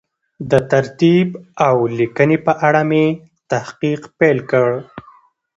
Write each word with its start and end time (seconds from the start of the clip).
د 0.51 0.53
ترتیب 0.71 1.27
او 1.67 1.75
لیکنې 1.99 2.37
په 2.45 2.53
اړه 2.67 2.81
مې 2.89 3.05
تحقیق 3.51 4.01
پیل 4.19 4.39
کړ. 4.51 4.69